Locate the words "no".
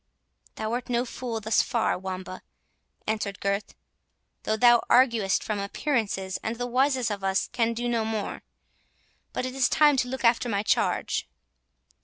0.89-1.05, 7.87-8.03